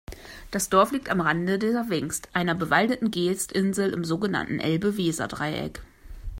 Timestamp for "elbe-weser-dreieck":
4.59-5.83